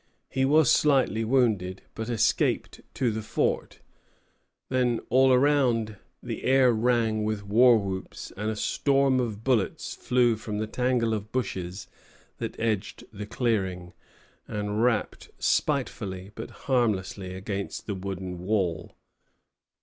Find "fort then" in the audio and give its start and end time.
3.21-4.99